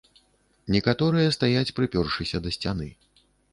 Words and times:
Некаторыя 0.75 1.35
стаяць, 1.37 1.73
прыпёршыся 1.81 2.43
да 2.49 2.57
сцяны. 2.59 2.91